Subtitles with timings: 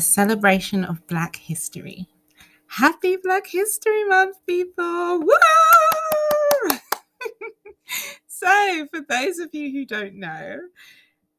[0.00, 2.08] a celebration of Black history.
[2.68, 5.20] Happy Black History Month, people!
[5.20, 6.70] Woo!
[8.26, 10.56] so, for those of you who don't know,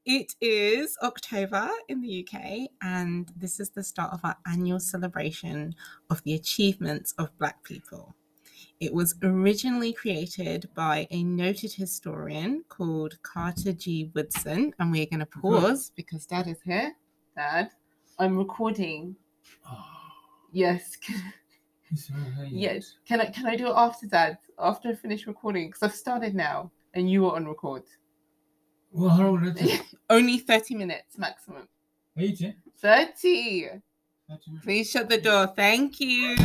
[0.05, 5.73] it is October in the UK, and this is the start of our annual celebration
[6.12, 8.14] of the achievements of Black people.
[8.80, 14.12] It was originally created by a noted historian called Carter G.
[14.14, 15.41] Woodson, and we're going to mm-hmm.
[15.41, 16.91] pause because Dad is here.
[17.36, 17.71] Dad,
[18.21, 19.16] I'm recording.
[19.67, 19.84] Oh,
[20.53, 20.98] Yes.
[21.91, 22.52] it's so late.
[22.52, 22.93] Yes.
[23.07, 24.38] Can I can I do it after Dad?
[24.59, 25.67] After I finish recording?
[25.70, 27.84] Because I've started now, and you are on record.
[28.91, 29.81] Well, how long that?
[30.09, 31.67] Only thirty minutes maximum.
[32.17, 32.52] Eight, eh?
[32.77, 33.70] Thirty.
[34.29, 34.65] Thirty minutes.
[34.65, 35.48] Please shut the door.
[35.48, 36.35] Thank you.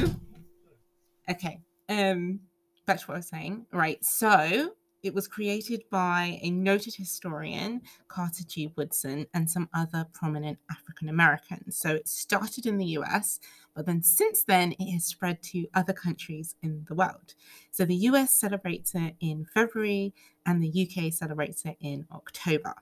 [1.28, 1.60] Okay.
[1.90, 2.40] Um,
[2.86, 3.66] back to what I was saying.
[3.72, 4.02] Right.
[4.02, 4.72] So
[5.06, 8.72] it was created by a noted historian, Carter G.
[8.76, 11.78] Woodson, and some other prominent African Americans.
[11.78, 13.38] So it started in the US,
[13.74, 17.34] but then since then it has spread to other countries in the world.
[17.70, 20.12] So the US celebrates it in February
[20.44, 22.74] and the UK celebrates it in October.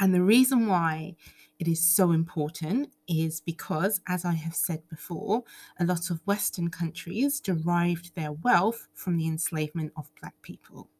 [0.00, 1.14] And the reason why
[1.58, 5.44] it is so important is because, as I have said before,
[5.78, 10.90] a lot of Western countries derived their wealth from the enslavement of Black people.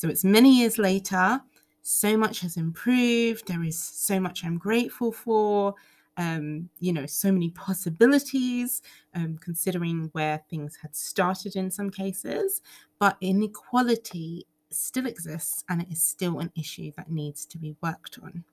[0.00, 1.42] So it's many years later,
[1.82, 5.74] so much has improved, there is so much I'm grateful for.
[6.16, 8.80] Um, you know, so many possibilities,
[9.14, 12.62] um, considering where things had started in some cases,
[12.98, 18.18] but inequality still exists and it is still an issue that needs to be worked
[18.22, 18.44] on.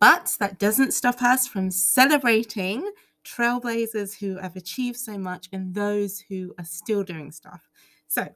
[0.00, 2.90] But that doesn't stop us from celebrating
[3.24, 7.70] trailblazers who have achieved so much and those who are still doing stuff.
[8.06, 8.28] So,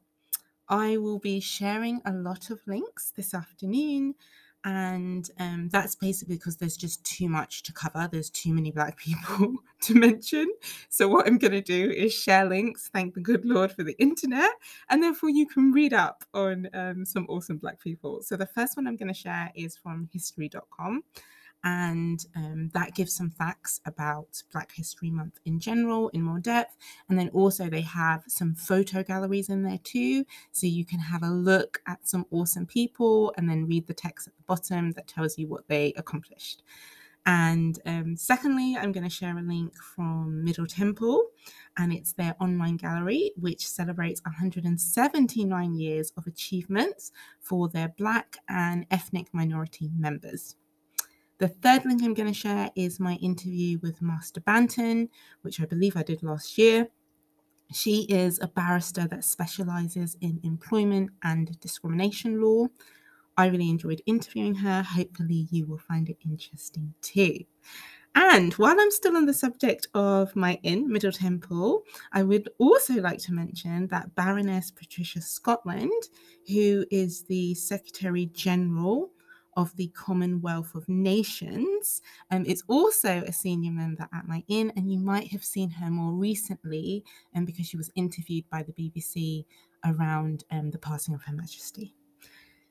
[0.69, 4.15] I will be sharing a lot of links this afternoon,
[4.65, 8.09] and um, that's basically because there's just too much to cover.
[8.11, 10.51] There's too many Black people to mention.
[10.89, 13.97] So, what I'm going to do is share links, thank the good Lord for the
[14.01, 14.53] internet,
[14.89, 18.23] and therefore you can read up on um, some awesome Black people.
[18.23, 21.03] So, the first one I'm going to share is from history.com
[21.65, 26.77] and um, that gives some facts about Black History Month in general in more depth.
[27.09, 31.23] And then also they have some photo galleries in there too, so you can have
[31.23, 35.09] a look at some awesome people and then read the text at the bottom that
[35.09, 36.63] tells you what they accomplished.
[37.27, 41.29] And um, secondly, I'm going to share a link from Middle Temple,
[41.79, 48.85] and it's their online gallery, which celebrates 179 years of achievements for their Black and
[48.91, 50.57] ethnic minority members.
[51.39, 55.09] The third link I'm going to share is my interview with Master Banton,
[55.43, 56.89] which I believe I did last year.
[57.73, 62.69] She is a barrister that specializes in employment and discrimination law.
[63.37, 64.83] I really enjoyed interviewing her.
[64.83, 67.41] Hopefully, you will find it interesting too.
[68.15, 72.95] And while I'm still on the subject of my inn, Middle Temple, I would also
[73.01, 76.11] like to mention that Baroness Patricia Scotland,
[76.47, 79.11] who is the Secretary General
[79.57, 82.03] of the Commonwealth of Nations.
[82.31, 85.91] Um, is also a senior member at my inn, and you might have seen her
[85.91, 87.05] more recently
[87.35, 89.45] um, because she was interviewed by the BBC
[89.85, 91.95] around um, the passing of Her Majesty.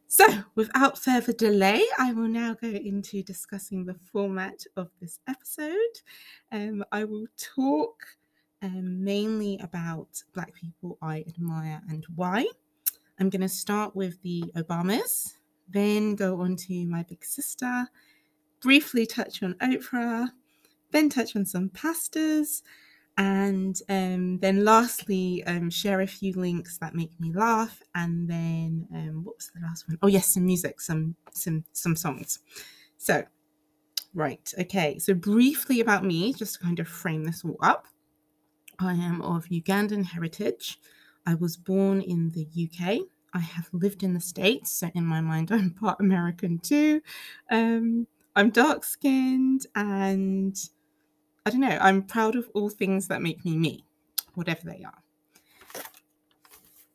[0.08, 5.74] So, without further delay, I will now go into discussing the format of this episode.
[6.52, 8.04] Um, I will talk
[8.62, 12.46] um, mainly about Black people I admire and why.
[13.20, 15.34] I'm going to start with the Obamas,
[15.68, 17.88] then go on to my big sister,
[18.62, 20.30] briefly touch on Oprah,
[20.92, 22.64] then touch on some pastors,
[23.18, 28.88] and um, then lastly, um, share a few links that make me laugh, and then
[28.94, 30.00] um, what was the last one?
[30.02, 32.40] Oh yes, some music, some some some songs.
[32.98, 33.24] So,
[34.16, 34.98] right, okay.
[34.98, 37.88] So briefly about me, just to kind of frame this all up.
[38.80, 40.80] I am of Ugandan heritage.
[41.26, 43.00] I was born in the UK.
[43.34, 47.02] I have lived in the States, so in my mind, I'm part American too.
[47.50, 50.58] Um, I'm dark skinned and
[51.46, 53.86] I don't know, I'm proud of all things that make me me,
[54.36, 55.84] whatever they are.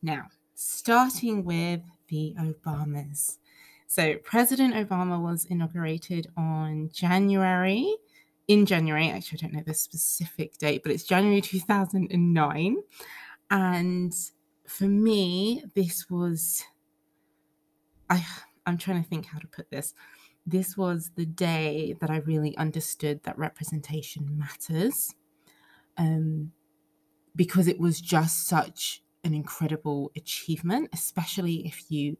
[0.02, 3.38] Now, starting with the Obamas.
[3.86, 7.94] So, President Obama was inaugurated on January,
[8.48, 12.76] in January, actually, I don't know the specific date, but it's January 2009.
[13.50, 14.14] And
[14.68, 16.62] for me, this was,
[18.10, 18.24] I,
[18.66, 19.94] I'm trying to think how to put this
[20.48, 25.14] this was the day that I really understood that representation matters.
[25.98, 26.52] Um,
[27.36, 32.16] because it was just such an incredible achievement, especially if you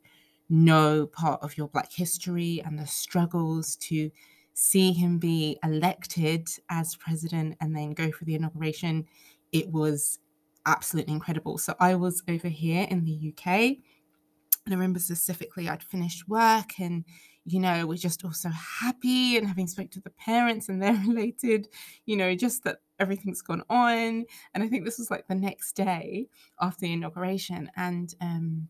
[0.49, 4.11] know part of your Black history and the struggles to
[4.55, 9.07] see him be elected as president and then go for the inauguration,
[9.53, 10.19] it was
[10.69, 11.59] absolutely incredible.
[11.59, 13.49] So I was over here in the UK.
[14.67, 17.05] And I remember specifically I'd finished work and,
[17.47, 20.93] you know, we're just all so happy and having spoke to the parents and they're
[21.07, 21.69] related,
[22.05, 24.27] you know, just that everything's gone on.
[24.53, 26.29] And I think this was like the next day
[26.61, 27.71] after the inauguration.
[27.77, 28.69] And um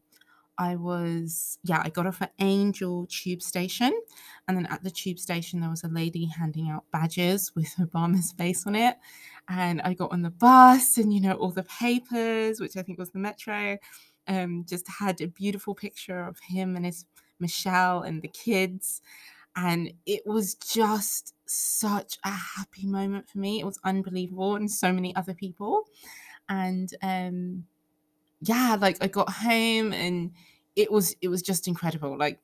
[0.59, 3.93] I was, yeah, I got off at Angel Tube Station.
[4.47, 8.33] And then at the tube station, there was a lady handing out badges with Obama's
[8.33, 8.97] face on it.
[9.49, 12.99] And I got on the bus and, you know, all the papers, which I think
[12.99, 13.79] was the metro,
[14.27, 17.07] um, just had a beautiful picture of him and his
[17.39, 19.01] Michelle and the kids.
[19.57, 23.61] And it was just such a happy moment for me.
[23.61, 25.85] It was unbelievable, and so many other people.
[26.49, 27.65] And um,
[28.41, 30.33] yeah, like I got home and
[30.77, 32.17] it was it was just incredible.
[32.17, 32.41] Like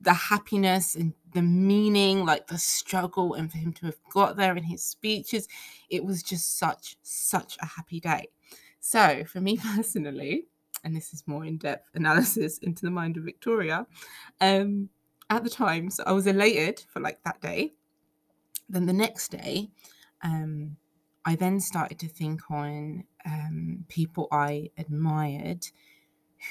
[0.00, 4.56] the happiness and the meaning, like the struggle, and for him to have got there
[4.56, 5.48] in his speeches,
[5.90, 8.28] it was just such, such a happy day.
[8.80, 10.46] So, for me personally,
[10.84, 13.86] and this is more in depth analysis into the mind of Victoria,
[14.40, 14.88] um,
[15.28, 17.74] at the time, so I was elated for like that day.
[18.68, 19.70] Then the next day,
[20.22, 20.76] um,
[21.26, 25.66] I then started to think on um, people I admired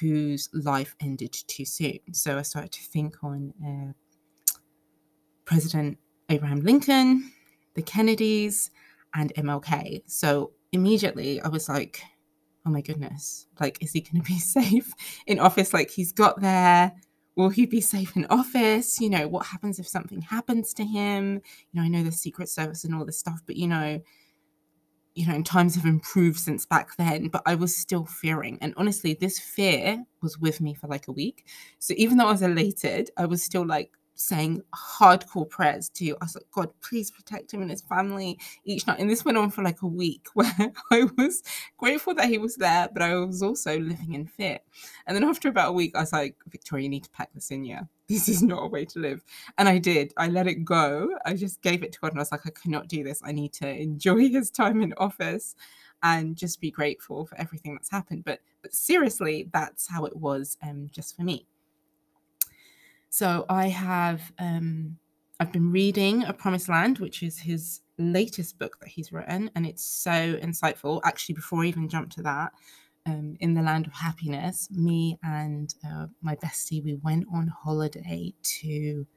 [0.02, 2.00] whose life ended too soon.
[2.12, 3.94] So I started to think on uh,
[5.46, 5.98] President
[6.30, 7.32] Abraham Lincoln,
[7.76, 8.70] the Kennedys,
[9.14, 10.02] and MLK.
[10.08, 12.02] So immediately I was like,
[12.66, 14.92] oh my goodness, like, is he going to be safe
[15.26, 15.74] in office?
[15.74, 16.92] Like, he's got there.
[17.38, 19.00] Will he be safe in office?
[19.00, 21.42] You know, what happens if something happens to him?
[21.72, 24.02] You know, I know the Secret Service and all this stuff, but you know,
[25.16, 28.58] you know, times have improved since back then, but I was still fearing.
[28.62, 31.46] And honestly, this fear was with me for like a week.
[31.80, 36.26] So even though I was elated, I was still like, saying hardcore prayers to I
[36.26, 39.00] was like, God, please protect him and his family each night.
[39.00, 41.44] And this went on for like a week where I was
[41.78, 44.60] grateful that he was there, but I was also living in fear.
[45.08, 47.52] And then after about a week, I was like, Victoria, you need to pack this
[47.52, 47.82] in, yeah.
[48.08, 49.24] This is not a way to live.
[49.58, 50.14] And I did.
[50.18, 51.10] I let it go.
[51.26, 53.22] I just gave it to God and I was like, I cannot do this.
[53.26, 55.56] I need to enjoy his time in office
[56.04, 58.24] and just be grateful for everything that's happened.
[58.26, 61.48] But but seriously, that's how it was um just for me.
[63.16, 64.98] So I have um,
[65.40, 69.66] I've been reading A Promised Land, which is his latest book that he's written, and
[69.66, 71.00] it's so insightful.
[71.06, 72.52] Actually, before I even jump to that,
[73.06, 78.34] um, in the land of happiness, me and uh, my bestie we went on holiday
[78.60, 79.08] to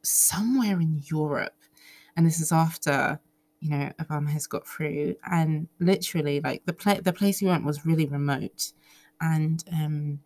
[0.00, 1.60] somewhere in Europe,
[2.16, 3.20] and this is after
[3.60, 7.84] you know Obama has got through, and literally like the the place we went was
[7.84, 8.72] really remote,
[9.20, 10.18] and um,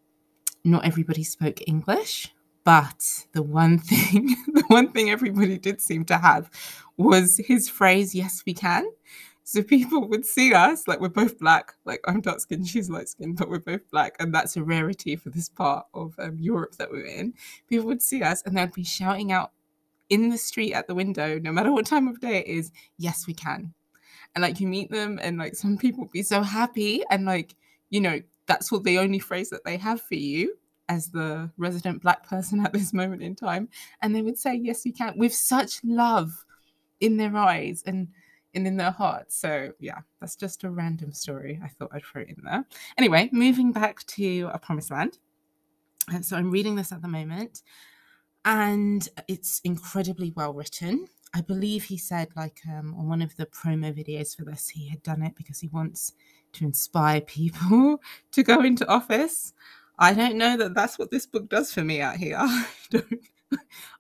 [0.63, 2.33] not everybody spoke English.
[2.67, 6.51] But the one thing, the one thing everybody did seem to have
[6.97, 8.91] was his phrase, yes, we can.
[9.45, 13.09] So people would see us, like we're both black, like I'm dark skinned, she's light
[13.09, 14.17] skinned, but we're both black.
[14.19, 17.35] And that's a rarity for this part of um, Europe that we're in.
[17.69, 19.53] People would see us and they'd be shouting out
[20.09, 23.29] in the street at the window, no matter what time of day it is, yes,
[23.29, 23.73] we can.
[24.35, 27.55] And like you meet them and like some people be so happy and like,
[27.91, 30.57] you know, that's what the only phrase that they have for you
[30.89, 33.69] as the resident black person at this moment in time
[34.03, 36.45] and they would say yes you can with such love
[37.01, 38.09] in their eyes and
[38.55, 39.37] and in their hearts.
[39.37, 42.65] So yeah that's just a random story i thought i'd throw in there.
[42.97, 45.19] Anyway moving back to a promised land.
[46.09, 47.63] And so i'm reading this at the moment
[48.45, 51.07] and it's incredibly well written.
[51.35, 54.89] I believe he said like um, on one of the promo videos for this he
[54.89, 56.13] had done it because he wants
[56.53, 58.01] to inspire people
[58.33, 59.53] to go into office
[59.99, 62.37] I don't know that that's what this book does for me out here.
[62.41, 63.21] I don't,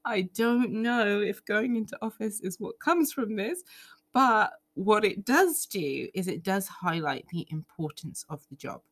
[0.05, 3.63] I don't know if going into office is what comes from this,
[4.13, 8.83] but what it does do is it does highlight the importance of the job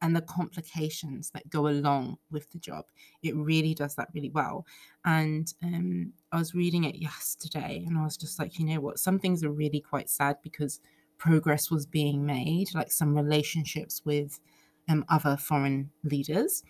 [0.00, 2.84] and the complications that go along with the job.
[3.22, 4.66] It really does that really well.
[5.04, 8.98] And um, I was reading it yesterday and I was just like, you know what?
[8.98, 10.80] Some things are really quite sad because
[11.18, 14.40] progress was being made, like some relationships with
[14.88, 16.62] um, other foreign leaders.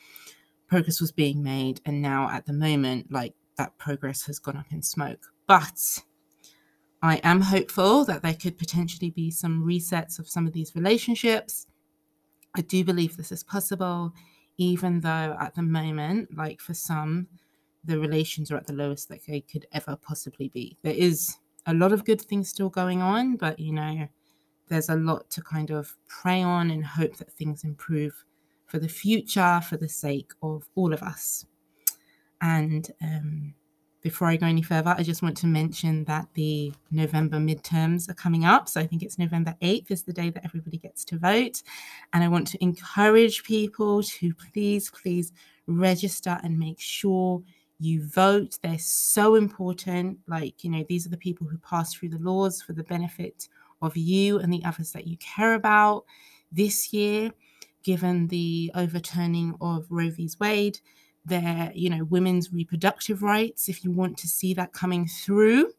[0.69, 4.66] Progress was being made, and now at the moment, like that progress has gone up
[4.71, 5.26] in smoke.
[5.47, 6.02] But
[7.02, 11.66] I am hopeful that there could potentially be some resets of some of these relationships.
[12.54, 14.12] I do believe this is possible,
[14.57, 17.26] even though at the moment, like for some,
[17.85, 20.78] the relations are at the lowest that they could ever possibly be.
[20.83, 24.09] There is a lot of good things still going on, but you know,
[24.69, 28.25] there's a lot to kind of pray on and hope that things improve
[28.66, 31.45] for the future, for the sake of all of us.
[32.40, 33.54] And um,
[34.02, 38.14] before I go any further, I just want to mention that the November midterms are
[38.14, 38.69] coming up.
[38.69, 41.62] So I think it's November 8th is the day that everybody gets to vote.
[42.12, 45.33] And I want to encourage people to please, please
[45.66, 47.42] register and make sure
[47.78, 48.59] you vote.
[48.62, 50.19] They're so important.
[50.26, 53.49] Like, you know, these are the people who pass through the laws for the benefit
[53.83, 56.05] of you and the others that you care about.
[56.51, 57.33] This year,
[57.83, 60.31] given the overturning of Roe v.
[60.41, 60.81] Wade,
[61.25, 65.73] their, you know, women's reproductive rights, if you want to see that coming through,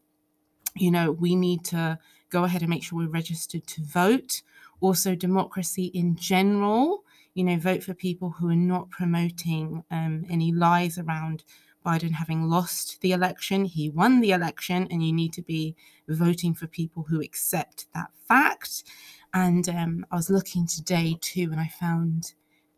[0.76, 1.98] you know, we need to
[2.30, 4.42] go ahead and make sure we're registered to vote.
[4.80, 10.52] Also, democracy in general, you know, vote for people who are not promoting um, any
[10.52, 11.44] lies around
[11.84, 13.64] Biden having lost the election.
[13.64, 15.76] He won the election, and you need to be
[16.08, 18.84] voting for people who accept that fact.
[19.32, 22.34] And um, I was looking today too, and I found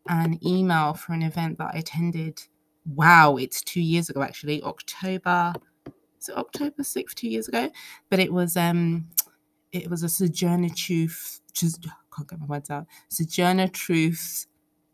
[0.09, 2.41] an email for an event that I attended
[2.95, 5.53] wow, it's two years ago actually, October,
[5.85, 5.93] it
[6.35, 7.69] October 6th, two years ago?
[8.09, 9.07] But it was um
[9.71, 11.85] it was a Sojourner Truth, just
[12.15, 14.47] can't get my words out, Sojourner Truth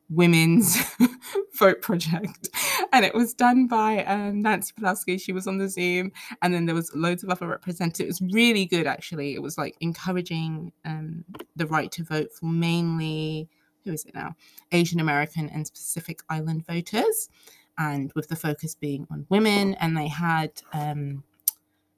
[0.09, 0.77] women's
[1.55, 2.49] vote project
[2.93, 5.19] and it was done by um, nancy Pelosi.
[5.19, 8.33] she was on the zoom and then there was loads of other representatives it was
[8.33, 13.49] really good actually it was like encouraging um, the right to vote for mainly
[13.83, 14.33] who is it now
[14.71, 17.29] asian american and pacific island voters
[17.77, 19.75] and with the focus being on women.
[19.75, 21.23] And they had um,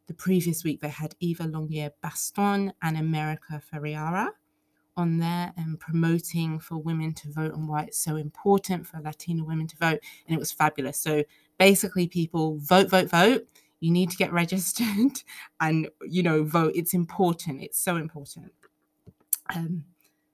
[0.07, 4.29] the previous week they had Eva Longoria Baston and America Ferrera
[4.97, 9.43] on there and promoting for women to vote and why it's so important for Latina
[9.43, 9.99] women to vote.
[10.27, 10.97] And it was fabulous.
[10.97, 11.23] So
[11.57, 13.47] basically, people vote, vote, vote.
[13.79, 15.21] You need to get registered
[15.59, 16.73] and, you know, vote.
[16.75, 17.61] It's important.
[17.61, 18.51] It's so important.
[19.53, 19.85] Um,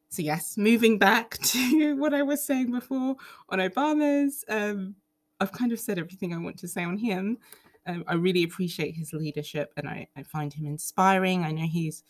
[0.10, 3.16] so, yes, moving back to what I was saying before
[3.50, 4.96] on Obama's um,
[5.42, 7.40] I've kind of said everything I want to say on him.
[7.88, 11.44] Um, I really appreciate his leadership and I, I find him inspiring.
[11.44, 12.04] I know he's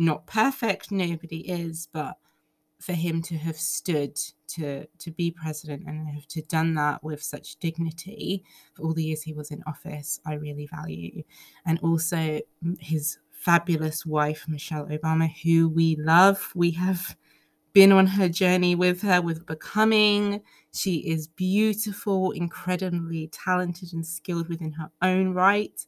[0.00, 2.16] not perfect, nobody is, but
[2.80, 7.22] for him to have stood to to be president and have to done that with
[7.22, 8.42] such dignity
[8.72, 11.22] for all the years he was in office, I really value.
[11.66, 12.40] And also
[12.80, 16.50] his fabulous wife, Michelle Obama, who we love.
[16.54, 17.16] We have
[17.72, 20.40] been on her journey with her with becoming.
[20.72, 25.84] She is beautiful, incredibly talented and skilled within her own right.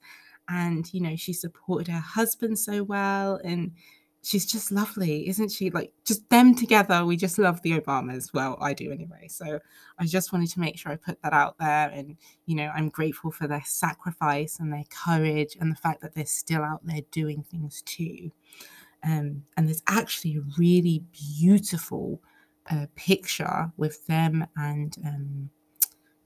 [0.49, 3.41] And, you know, she supported her husband so well.
[3.45, 3.73] And
[4.23, 5.71] she's just lovely, isn't she?
[5.71, 8.33] Like, just them together, we just love the Obamas.
[8.33, 9.27] Well, I do anyway.
[9.29, 9.59] So
[9.99, 11.91] I just wanted to make sure I put that out there.
[11.91, 16.15] And, you know, I'm grateful for their sacrifice and their courage and the fact that
[16.15, 18.31] they're still out there doing things too.
[19.05, 21.03] Um, and there's actually a really
[21.41, 22.23] beautiful
[22.71, 25.51] uh, picture with them and um,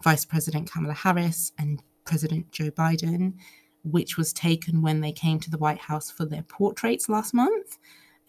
[0.02, 3.34] Vice President Kamala Harris and President Joe Biden,
[3.90, 7.78] which was taken when they came to the White House for their portraits last month.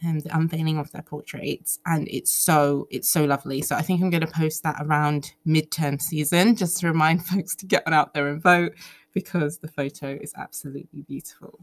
[0.03, 3.63] And um, the unveiling of their portraits, and it's so it's so lovely.
[3.63, 7.55] So I think I'm going to post that around midterm season, just to remind folks
[7.55, 8.73] to get on out there and vote
[9.13, 11.59] because the photo is absolutely beautiful.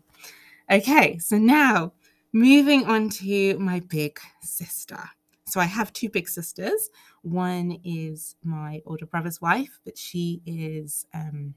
[0.69, 1.93] Okay, so now
[2.35, 4.99] Moving on to my big sister.
[5.47, 6.91] So I have two big sisters.
[7.23, 11.55] One is my older brother's wife, but she is um,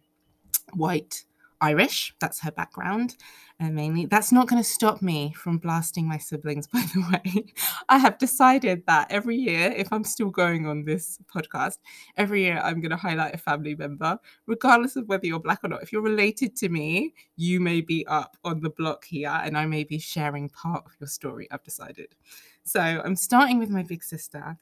[0.73, 1.25] white
[1.61, 2.13] Irish.
[2.19, 3.15] That's her background,
[3.59, 4.05] uh, mainly.
[4.05, 7.45] That's not going to stop me from blasting my siblings, by the way.
[7.89, 11.77] I have decided that every year, if I'm still going on this podcast,
[12.15, 15.69] every year I'm going to highlight a family member, regardless of whether you're black or
[15.69, 15.83] not.
[15.83, 19.65] If you're related to me, you may be up on the block here, and I
[19.65, 21.47] may be sharing part of your story.
[21.51, 22.15] I've decided.
[22.63, 24.57] So I'm starting with my big sister.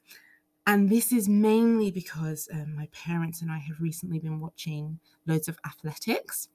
[0.68, 5.46] And this is mainly because um, my parents and I have recently been watching loads
[5.46, 6.48] of athletics.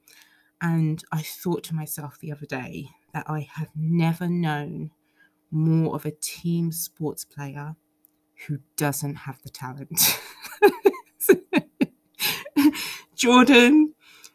[0.62, 4.92] And I thought to myself the other day that I have never known
[5.50, 7.74] more of a team sports player
[8.46, 10.20] who doesn't have the talent.
[13.16, 13.94] Jordan,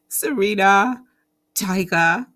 [0.10, 1.01] Serena,
[1.53, 2.27] Tiger,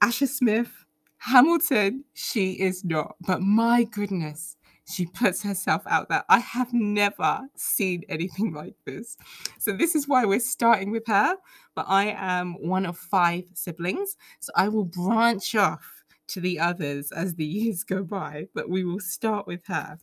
[0.00, 0.84] Asher Smith,
[1.18, 3.16] Hamilton, she is not.
[3.20, 4.56] But my goodness,
[4.92, 6.24] she puts herself out there.
[6.28, 9.16] I have never seen anything like this.
[9.58, 11.36] So, this is why we're starting with her.
[11.74, 14.16] But I am one of five siblings.
[14.40, 18.48] So, I will branch off to the others as the years go by.
[18.54, 19.98] But we will start with her.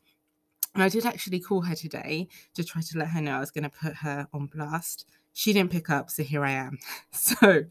[0.75, 3.51] And I did actually call her today to try to let her know I was
[3.51, 5.05] going to put her on blast.
[5.33, 6.09] She didn't pick up.
[6.09, 6.77] So, here I am.
[7.11, 7.65] So,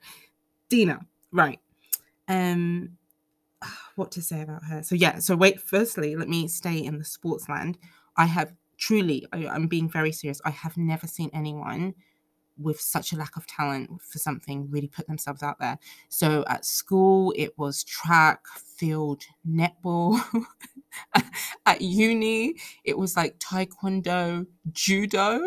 [0.69, 1.01] Dina,
[1.33, 1.59] right.
[2.29, 2.99] Um,
[3.99, 4.83] what to say about her.
[4.83, 7.79] So yeah, so wait, firstly, let me stay in the sports land.
[8.17, 10.41] I have truly, I, I'm being very serious.
[10.45, 11.95] I have never seen anyone
[12.57, 15.79] with such a lack of talent for something really put themselves out there.
[16.09, 18.41] So at school, it was track,
[18.77, 20.21] field, netball.
[21.67, 25.41] at uni, it was like taekwondo, judo.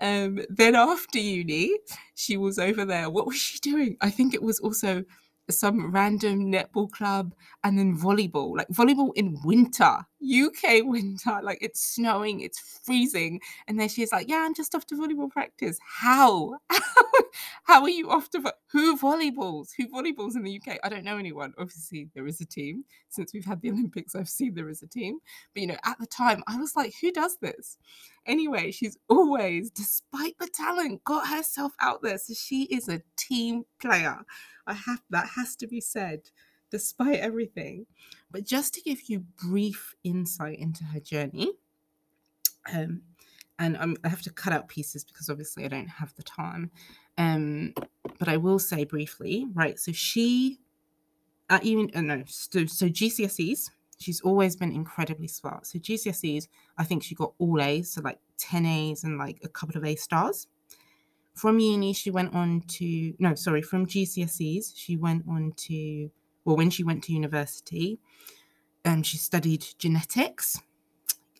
[0.00, 1.78] Um, then after uni,
[2.14, 3.08] she was over there.
[3.08, 3.96] What was she doing?
[4.00, 5.04] I think it was also
[5.50, 11.80] some random netball club and then volleyball, like volleyball in winter, UK winter, like it's
[11.94, 13.40] snowing, it's freezing.
[13.68, 15.78] And then she's like, Yeah, I'm just off to volleyball practice.
[15.86, 16.58] How?
[17.64, 19.70] How are you off to vo- who volleyballs?
[19.76, 20.78] Who volleyballs in the UK?
[20.82, 21.52] I don't know anyone.
[21.58, 22.84] Obviously, there is a team.
[23.08, 25.18] Since we've had the Olympics, I've seen there is a team.
[25.54, 27.78] But you know, at the time, I was like, Who does this?
[28.26, 32.18] Anyway, she's always, despite the talent, got herself out there.
[32.18, 34.18] So she is a team player.
[34.66, 36.30] I have that has to be said,
[36.70, 37.86] despite everything.
[38.30, 41.52] But just to give you brief insight into her journey,
[42.72, 43.02] um,
[43.58, 46.70] and I'm, I have to cut out pieces because obviously I don't have the time.
[47.16, 47.74] Um,
[48.18, 49.78] but I will say briefly, right?
[49.78, 50.58] So she,
[51.48, 55.66] at even uh, no, so, so GCSEs, she's always been incredibly smart.
[55.66, 59.48] So GCSEs, I think she got all A's, so like 10 A's and like a
[59.48, 60.48] couple of A stars.
[61.34, 66.10] From uni, she went on to, no, sorry, from GCSEs, she went on to,
[66.44, 67.98] well, when she went to university,
[68.84, 70.60] um, she studied genetics.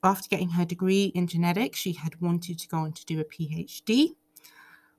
[0.03, 3.25] After getting her degree in genetics, she had wanted to go on to do a
[3.25, 4.17] PhD.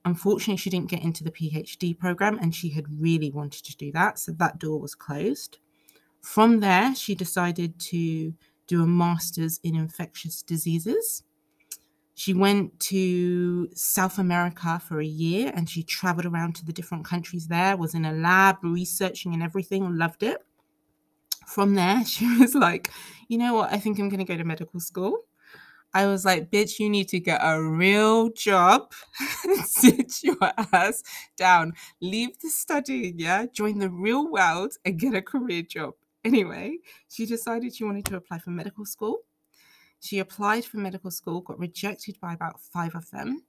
[0.06, 3.92] Unfortunately, she didn't get into the PhD program and she had really wanted to do
[3.92, 4.18] that.
[4.20, 5.58] So that door was closed.
[6.22, 8.34] From there, she decided to
[8.68, 11.24] do a master's in infectious diseases.
[12.18, 17.04] She went to South America for a year and she traveled around to the different
[17.04, 20.42] countries there, was in a lab researching and everything, loved it.
[21.46, 22.90] From there, she was like,
[23.28, 23.74] you know what?
[23.74, 25.20] I think I'm going to go to medical school.
[25.94, 28.94] I was like, bitch, you need to get a real job.
[29.66, 30.38] Sit your
[30.74, 31.04] ass
[31.36, 31.74] down.
[32.02, 33.46] Leave the studying, yeah?
[33.52, 35.94] Join the real world and get a career job.
[36.24, 36.78] Anyway,
[37.10, 39.20] she decided she wanted to apply for medical school.
[40.00, 43.44] She applied for medical school, got rejected by about five of them.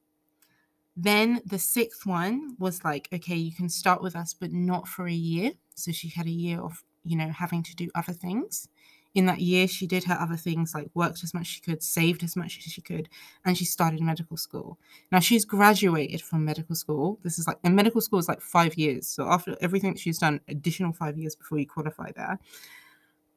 [0.97, 5.07] Then the sixth one was like, okay, you can start with us, but not for
[5.07, 5.53] a year.
[5.75, 8.69] So she had a year of, you know, having to do other things.
[9.15, 11.83] In that year, she did her other things like worked as much as she could,
[11.83, 13.09] saved as much as she could,
[13.45, 14.79] and she started medical school.
[15.11, 17.19] Now she's graduated from medical school.
[17.23, 19.07] This is like, and medical school is like five years.
[19.07, 22.39] So after everything she's done, additional five years before you qualify there.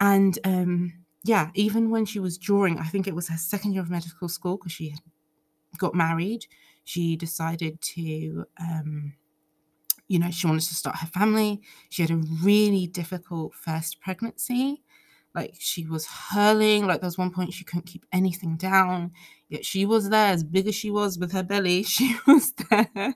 [0.02, 0.94] And um,
[1.24, 4.30] yeah, even when she was drawing, I think it was her second year of medical
[4.30, 5.00] school because she had
[5.78, 6.46] got married.
[6.86, 9.14] She decided to, um,
[10.08, 11.62] you know, she wanted to start her family.
[11.90, 14.84] She had a really difficult first pregnancy.
[15.36, 16.88] Like she was hurling.
[16.88, 19.12] Like there was one point she couldn't keep anything down.
[19.50, 21.84] Yet she was there, as big as she was with her belly.
[21.88, 23.16] She was there,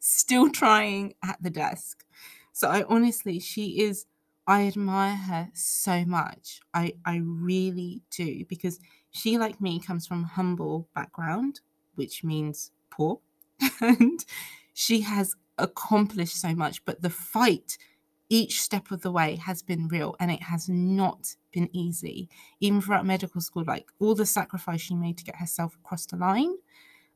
[0.00, 2.04] still trying at the desk.
[2.52, 4.06] So I honestly, she is
[4.46, 6.60] I admire her so much.
[6.74, 8.78] I I really do because
[9.10, 11.60] she like me comes from humble background,
[11.94, 13.20] which means poor.
[13.80, 14.24] and
[14.74, 17.78] she has accomplished so much, but the fight
[18.28, 22.28] each step of the way has been real and it has not been easy.
[22.60, 26.16] Even throughout medical school, like all the sacrifice she made to get herself across the
[26.16, 26.54] line.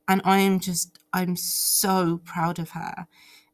[0.07, 3.07] And I am just, I'm so proud of her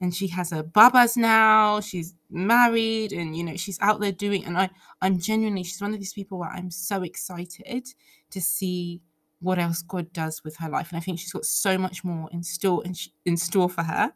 [0.05, 4.45] and she has her babas now she's married and you know she's out there doing
[4.45, 4.69] and i
[5.01, 7.89] i'm genuinely she's one of these people where i'm so excited
[8.31, 9.01] to see
[9.41, 12.29] what else god does with her life and i think she's got so much more
[12.33, 14.13] in store in, in store for her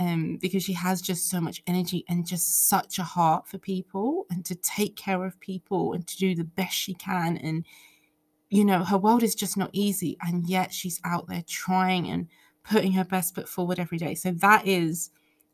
[0.00, 4.24] um, because she has just so much energy and just such a heart for people
[4.30, 7.64] and to take care of people and to do the best she can and
[8.48, 12.26] you know her world is just not easy and yet she's out there trying and
[12.62, 14.14] putting her best foot forward every day.
[14.14, 15.10] So that is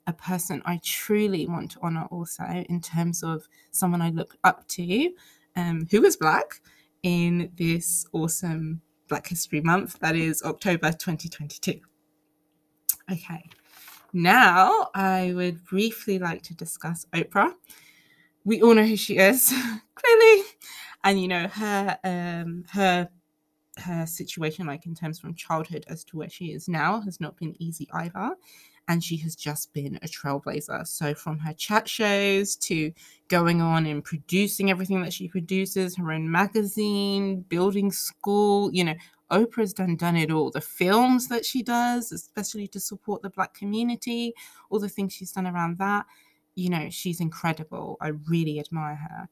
[0.06, 4.66] a person I truly want to honor also in terms of someone I look up
[4.68, 5.12] to
[5.56, 6.60] um, who is Black
[7.02, 11.80] in this awesome Black History Month that is October 2022.
[13.10, 13.48] Okay,
[14.12, 17.52] now I would briefly like to discuss Oprah.
[18.44, 19.52] We all know who she is,
[19.94, 20.42] clearly,
[21.04, 23.08] and you know her um, her
[23.78, 27.36] her situation, like in terms from childhood as to where she is now, has not
[27.36, 28.34] been easy either.
[28.88, 30.86] And she has just been a trailblazer.
[30.86, 32.92] So, from her chat shows to
[33.28, 38.94] going on and producing everything that she produces, her own magazine, building school, you know,
[39.32, 40.50] Oprah's done done it all.
[40.50, 44.32] The films that she does, especially to support the black community,
[44.70, 46.06] all the things she's done around that,
[46.54, 47.96] you know, she's incredible.
[48.00, 49.28] I really admire her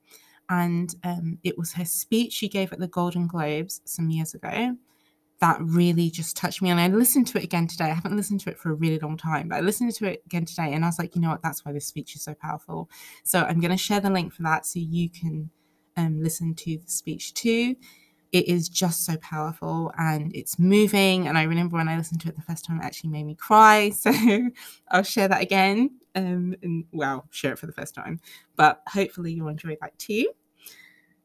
[0.48, 4.76] and um, it was her speech she gave at the Golden Globes some years ago
[5.40, 6.70] that really just touched me.
[6.70, 7.86] And I listened to it again today.
[7.86, 10.22] I haven't listened to it for a really long time, but I listened to it
[10.26, 11.42] again today and I was like, you know what?
[11.42, 12.88] That's why this speech is so powerful.
[13.24, 15.50] So I'm going to share the link for that so you can
[15.96, 17.76] um, listen to the speech too.
[18.32, 21.28] It is just so powerful and it's moving.
[21.28, 23.34] And I remember when I listened to it the first time, it actually made me
[23.34, 23.90] cry.
[24.00, 24.12] So
[24.88, 25.98] I'll share that again.
[26.16, 28.20] Um, and well, share it for the first time,
[28.56, 30.30] but hopefully you'll enjoy that too.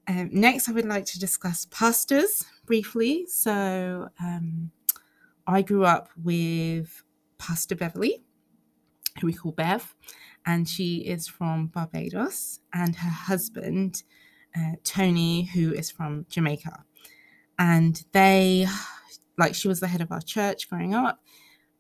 [0.10, 3.28] Um, next, I would like to discuss pastors briefly.
[3.28, 4.72] So, um,
[5.46, 7.04] I grew up with
[7.38, 8.24] Pastor Beverly,
[9.22, 9.96] who we call Bev,
[10.48, 14.02] and she is from Barbados, and her husband,
[14.58, 16.86] uh, Tony, who is from Jamaica.
[17.60, 18.66] And they,
[19.38, 21.20] like, she was the head of our church growing up,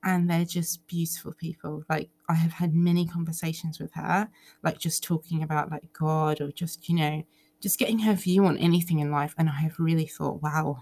[0.04, 1.84] and they're just beautiful people.
[1.90, 4.30] Like, I have had many conversations with her,
[4.62, 7.24] like, just talking about, like, God or just, you know,
[7.62, 9.36] just getting her view on anything in life.
[9.38, 10.80] And I have really thought, wow,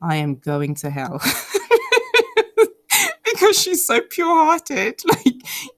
[0.00, 1.20] I am going to hell.
[3.24, 5.26] because she's so pure-hearted like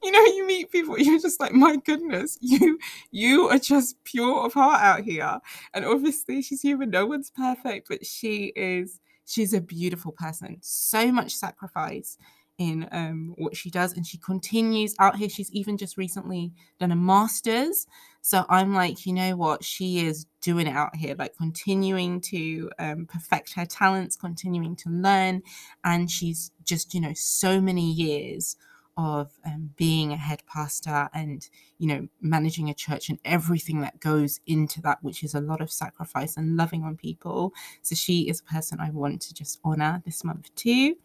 [0.03, 2.79] you know you meet people you're just like my goodness you
[3.11, 5.39] you are just pure of heart out here
[5.75, 11.11] and obviously she's human no one's perfect but she is she's a beautiful person so
[11.11, 12.19] much sacrifice
[12.59, 15.29] in um, what she does and she continues out here.
[15.29, 17.87] She's even just recently done a master's.
[18.23, 19.63] So i'm like you know what?
[19.65, 24.91] She is doing it out here like continuing to um, perfect her talents continuing to
[24.91, 25.43] learn.
[25.85, 28.57] And she's just you know so many years
[28.99, 31.47] of um, being a head pastor and
[31.79, 35.61] you know managing a church and everything that goes into that which is a lot
[35.61, 37.53] of sacrifice and loving on people.
[37.83, 40.97] So she is a person i want to just honor this month too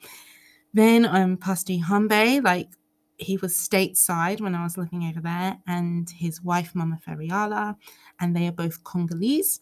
[0.74, 2.70] then um, Pastor Humbe, like
[3.18, 7.76] he was stateside when I was living over there, and his wife, Mama Feriala,
[8.20, 9.62] and they are both Congolese.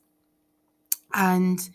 [1.13, 1.69] And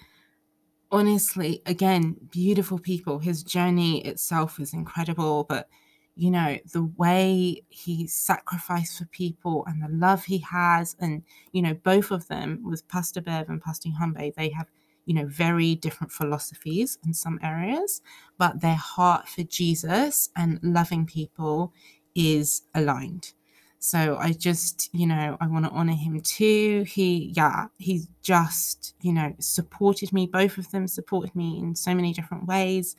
[0.90, 3.18] honestly, again, beautiful people.
[3.18, 5.68] His journey itself is incredible, but
[6.16, 11.60] you know, the way he sacrificed for people and the love he has, and you
[11.60, 14.68] know, both of them with Pastor Bev and Pastor Humbe, they have
[15.06, 18.00] you know, very different philosophies in some areas,
[18.38, 21.72] but their heart for Jesus and loving people
[22.14, 23.32] is aligned.
[23.78, 26.84] So I just, you know, I want to honor him too.
[26.88, 30.26] He, yeah, he's just, you know, supported me.
[30.26, 32.96] Both of them supported me in so many different ways.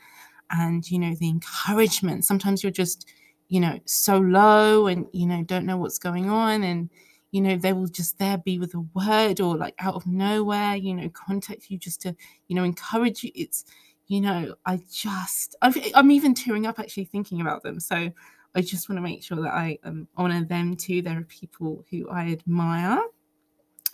[0.52, 2.24] And, you know, the encouragement.
[2.24, 3.10] Sometimes you're just,
[3.48, 6.62] you know, so low and, you know, don't know what's going on.
[6.62, 6.92] And,
[7.36, 10.76] you know they will just there be with a word or like out of nowhere
[10.76, 12.16] you know contact you just to
[12.48, 13.32] you know encourage you.
[13.36, 13.66] It's
[14.08, 17.82] you know i just i am even tearing up actually thinking about them.
[17.82, 18.10] So
[18.56, 21.02] i just want to make sure that i um, honor them too.
[21.02, 23.02] There are people who i admire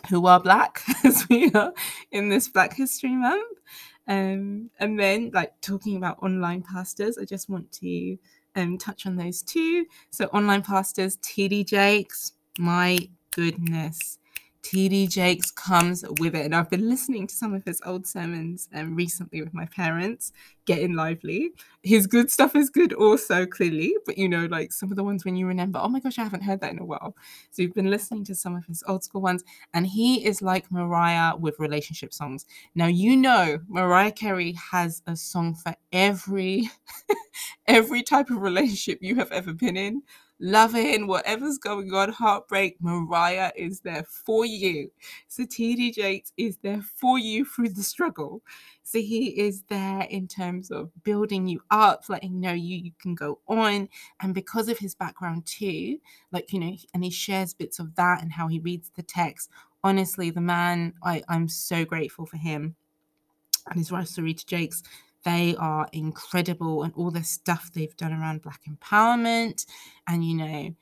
[0.08, 1.72] who are black as we are
[2.12, 3.58] in this black history month.
[4.06, 8.16] Um, and then like talking about online pastors i just want to
[8.54, 9.84] um, touch on those too.
[10.10, 12.98] So online pastors td jakes my
[13.32, 14.18] goodness.
[14.62, 16.44] TD Jakes comes with it.
[16.44, 20.32] And I've been listening to some of his old sermons um, recently with my parents,
[20.66, 21.50] getting lively.
[21.82, 25.24] His good stuff is good also, clearly, but you know, like some of the ones
[25.24, 27.16] when you remember, oh my gosh, I haven't heard that in a while.
[27.50, 29.42] So you've been listening to some of his old school ones,
[29.74, 32.46] and he is like Mariah with relationship songs.
[32.76, 36.70] Now, you know, Mariah Carey has a song for every
[37.66, 40.02] every type of relationship you have ever been in
[40.42, 44.90] loving, whatever's going on, heartbreak, Mariah is there for you.
[45.28, 48.42] So TD Jakes is there for you through the struggle.
[48.82, 53.14] So he is there in terms of building you up, letting know you, you can
[53.14, 53.88] go on.
[54.20, 55.98] And because of his background too,
[56.32, 59.48] like, you know, and he shares bits of that and how he reads the text.
[59.84, 62.74] Honestly, the man, I, I'm so grateful for him
[63.68, 64.82] and his wife Serita Jakes
[65.24, 69.66] they are incredible and all the stuff they've done around Black empowerment
[70.06, 70.74] and, you know,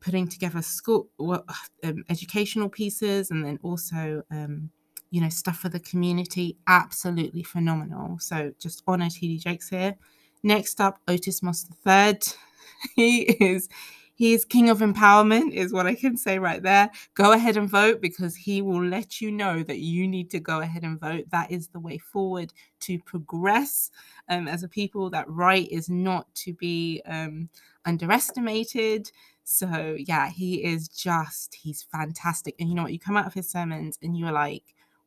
[0.00, 4.70] putting together school um, educational pieces and then also, um,
[5.10, 6.56] you know, stuff for the community.
[6.66, 8.18] Absolutely phenomenal.
[8.20, 9.96] So just honor TD Jakes here.
[10.42, 12.18] Next up, Otis Moss III.
[12.94, 13.68] he is
[14.18, 16.90] He's king of empowerment, is what I can say right there.
[17.14, 20.58] Go ahead and vote because he will let you know that you need to go
[20.58, 21.26] ahead and vote.
[21.30, 23.92] That is the way forward to progress
[24.28, 25.08] um, as a people.
[25.08, 27.48] That right is not to be um,
[27.84, 29.12] underestimated.
[29.44, 32.56] So, yeah, he is just, he's fantastic.
[32.58, 32.92] And you know what?
[32.92, 34.64] You come out of his sermons and you're like,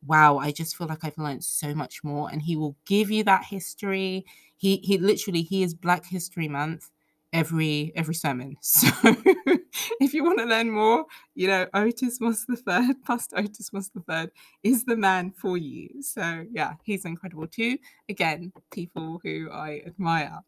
[0.07, 2.29] wow, I just feel like I've learned so much more.
[2.31, 4.25] And he will give you that history.
[4.55, 6.91] He he literally he is Black History Month
[7.33, 8.57] every every sermon.
[9.73, 13.71] So if you want to learn more, you know, Otis Moss the third, Pastor Otis
[13.71, 14.31] Moss the third
[14.63, 16.01] is the man for you.
[16.01, 17.77] So yeah, he's incredible too.
[18.09, 20.41] Again, people who I admire.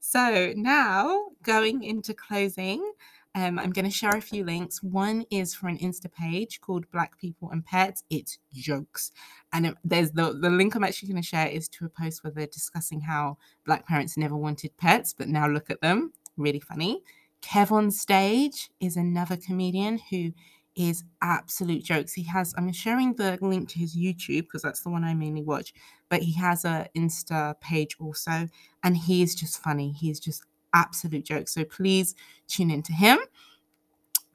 [0.00, 2.92] So now going into closing,
[3.36, 4.82] um, I'm going to share a few links.
[4.82, 8.04] One is for an Insta page called Black People and Pets.
[8.10, 9.10] It's jokes,
[9.52, 12.22] and it, there's the the link I'm actually going to share is to a post
[12.22, 16.12] where they're discussing how Black parents never wanted pets, but now look at them.
[16.36, 17.02] Really funny.
[17.42, 20.32] Kev on stage is another comedian who
[20.76, 22.12] is absolute jokes.
[22.12, 25.42] He has I'm sharing the link to his YouTube because that's the one I mainly
[25.42, 25.72] watch,
[26.08, 28.48] but he has a Insta page also,
[28.82, 29.92] and he's just funny.
[29.92, 30.42] He's just
[30.72, 31.54] absolute jokes.
[31.54, 32.14] So please
[32.48, 33.18] tune into him.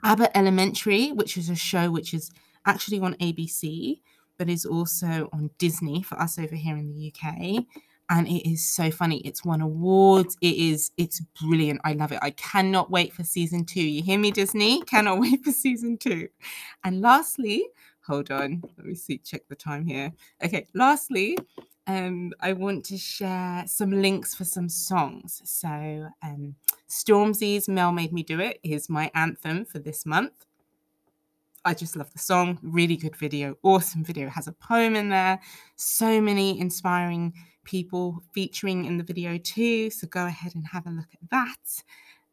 [0.03, 2.31] Abbott Elementary, which is a show which is
[2.65, 3.99] actually on ABC,
[4.37, 7.65] but is also on Disney for us over here in the UK.
[8.09, 9.19] And it is so funny.
[9.19, 10.35] It's won awards.
[10.41, 11.81] It is, it's brilliant.
[11.83, 12.19] I love it.
[12.21, 13.81] I cannot wait for season two.
[13.87, 14.81] You hear me, Disney?
[14.83, 16.27] Cannot wait for season two.
[16.83, 17.65] And lastly,
[18.09, 20.11] hold on, let me see, check the time here.
[20.43, 21.37] Okay, lastly,
[21.85, 25.41] um, I want to share some links for some songs.
[25.45, 26.55] So, um,
[26.89, 30.45] Stormzy's Mel Made Me Do It is my anthem for this month.
[31.69, 32.57] I just love the song.
[32.63, 33.55] Really good video.
[33.61, 34.25] Awesome video.
[34.25, 35.39] It has a poem in there.
[35.75, 37.31] So many inspiring
[37.63, 39.91] people featuring in the video too.
[39.91, 41.83] So go ahead and have a look at that.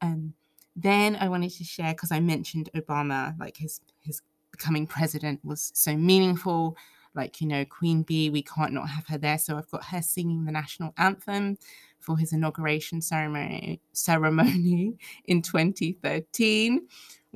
[0.01, 0.33] Um,
[0.75, 4.23] then I wanted to share because I mentioned Obama, like his his
[4.53, 6.75] becoming president was so meaningful
[7.15, 10.01] like you know queen Bey we can't not have her there so i've got her
[10.01, 11.59] singing the national anthem
[12.01, 16.87] for his inauguration ceremony ceremony in 2013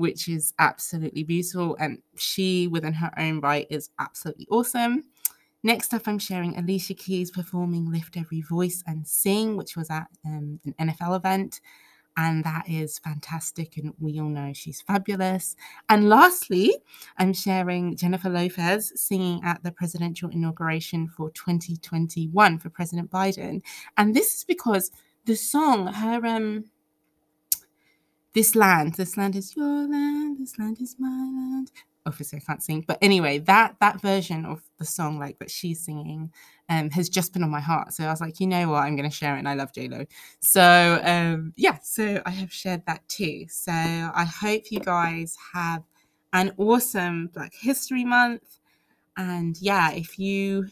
[0.00, 1.76] which is absolutely beautiful.
[1.78, 5.04] And she within her own right is absolutely awesome.
[5.62, 10.06] Next up i'm sharing alicia keys performing lift every voice and sing which was at
[10.24, 11.60] um, an nfl event
[12.16, 13.76] and that is fantastic.
[13.76, 15.56] And we all know she's fabulous.
[15.88, 16.76] And lastly,
[17.18, 23.62] I'm sharing Jennifer Lopez singing at the presidential inauguration for 2021 for President Biden.
[23.96, 24.90] And this is because
[25.24, 26.64] the song, her um,
[28.34, 31.70] this land, this land is your land, this land is my land
[32.06, 35.84] obviously I can't sing, but anyway, that that version of the song like that she's
[35.84, 36.32] singing
[36.68, 37.92] um has just been on my heart.
[37.92, 40.06] So I was like, you know what, I'm gonna share it and I love JLo.
[40.40, 43.46] So um yeah, so I have shared that too.
[43.48, 45.82] So I hope you guys have
[46.32, 48.58] an awesome Black History Month.
[49.16, 50.68] And yeah, if you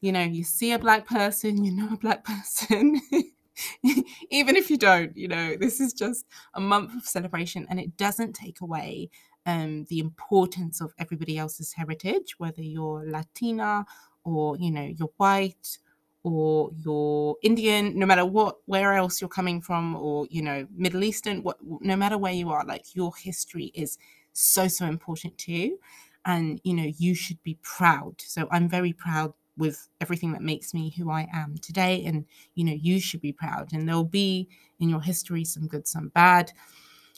[0.00, 3.00] you know, you see a black person, you know a black person.
[4.30, 7.96] Even if you don't, you know, this is just a month of celebration and it
[7.96, 9.08] doesn't take away
[9.46, 13.84] um, the importance of everybody else's heritage, whether you're Latina
[14.24, 15.78] or you know you're white
[16.22, 21.04] or you're Indian, no matter what where else you're coming from, or you know Middle
[21.04, 23.98] Eastern, what no matter where you are, like your history is
[24.32, 25.78] so so important too,
[26.24, 28.14] and you know you should be proud.
[28.20, 32.64] So I'm very proud with everything that makes me who I am today, and you
[32.64, 33.72] know you should be proud.
[33.74, 34.48] And there'll be
[34.80, 36.52] in your history some good, some bad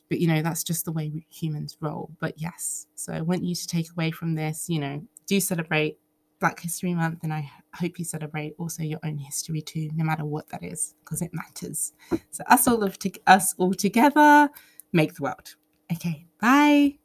[0.09, 2.11] but you know that's just the way humans roll.
[2.21, 5.99] But yes so i want you to take away from this you know do celebrate
[6.38, 10.25] black history month and i hope you celebrate also your own history too no matter
[10.25, 11.92] what that is because it matters.
[12.31, 14.51] So us all of to- us all together
[14.92, 15.55] make the world.
[15.92, 16.99] Okay bye